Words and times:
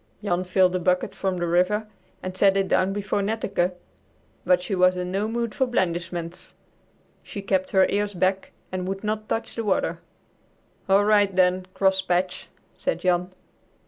Jan 0.23 0.43
filled 0.43 0.73
the 0.73 0.79
bucket 0.79 1.13
from 1.13 1.37
the 1.37 1.45
river 1.45 1.85
and 2.23 2.35
set 2.35 2.57
it 2.57 2.67
down 2.69 2.91
before 2.91 3.21
Netteke, 3.21 3.73
but 4.43 4.59
she 4.59 4.73
was 4.73 4.97
in 4.97 5.11
no 5.11 5.27
mood 5.27 5.53
for 5.53 5.67
blandishments. 5.67 6.55
She 7.21 7.43
kept 7.43 7.69
her 7.69 7.85
ears 7.87 8.15
back 8.15 8.51
and 8.71 8.87
would 8.87 9.03
not 9.03 9.29
touch 9.29 9.53
the 9.53 9.63
water. 9.63 9.99
"All 10.89 11.05
right, 11.05 11.35
then, 11.35 11.67
Crosspatch," 11.75 12.47
said 12.75 13.01
Jan. 13.01 13.29